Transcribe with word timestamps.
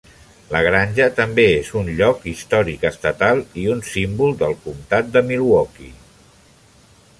La 0.53 0.59
granja 0.67 1.05
també 1.19 1.45
és 1.57 1.69
un 1.81 1.91
lloc 1.99 2.25
històric 2.31 2.87
estatal 2.91 3.43
i 3.65 3.67
un 3.75 3.85
símbol 3.91 4.35
del 4.41 4.57
comtat 4.67 5.15
de 5.19 5.27
Milwaukee. 5.31 5.95